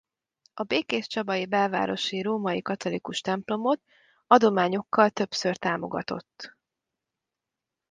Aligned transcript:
A 0.53 0.63
Békéscsabai 0.63 1.45
Belvárosi 1.45 2.21
Római 2.21 2.61
Katolikus 2.61 3.21
templomot 3.21 3.81
adományokkal 4.27 5.09
többször 5.09 5.57
támogatott. 5.57 6.55